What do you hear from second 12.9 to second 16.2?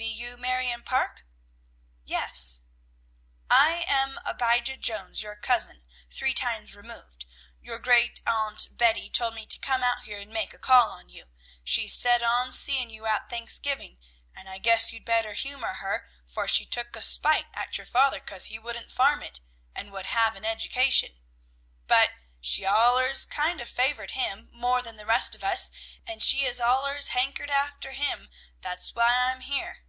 at Thanksgiving, and I guess you'd better humor her,